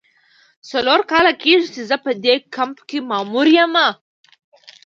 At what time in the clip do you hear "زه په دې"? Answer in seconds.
1.89-2.35